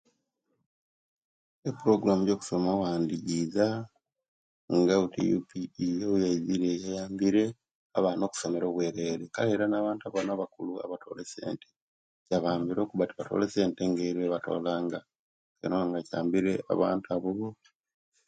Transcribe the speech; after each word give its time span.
Eporoguramu 1.69 2.23
ejokusoma 2.25 2.69
owandi 2.77 3.15
jiza, 3.27 3.67
nga 4.77 4.93
buti 5.01 5.21
UPE 5.39 5.85
obweyaizire 6.05 6.69
yayambire 6.83 7.43
abaana 7.97 8.21
okusomera 8.25 8.65
obwerere, 8.67 9.25
kale 9.33 9.49
era 9.55 9.65
na'bantu 9.69 10.05
bano 10.13 10.29
abakulu 10.33 10.71
abatoolanga 10.85 11.25
esente 11.27 11.67
yabayambire 12.31 12.77
lwokuba 12.77 13.07
tebatoola 13.09 13.43
esente 13.47 13.81
nga 13.89 14.03
webatoolanga, 14.19 14.99
nikyiba 15.05 15.77
nga 15.87 15.99
kyambire 16.07 16.53
abantu 16.73 17.07
abo 17.15 17.29
bona. 17.37 17.67